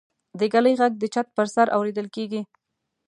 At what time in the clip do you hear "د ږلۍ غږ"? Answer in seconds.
0.39-0.93